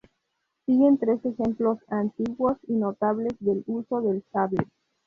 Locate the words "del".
3.39-3.63, 4.01-4.23